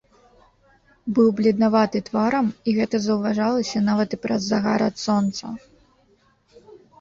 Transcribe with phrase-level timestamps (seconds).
[1.17, 5.45] Быў бледнаваты тварам, і гэта заўважалася нават і праз загар ад сонца.